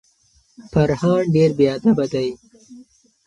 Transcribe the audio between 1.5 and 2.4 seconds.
بیادبه دی.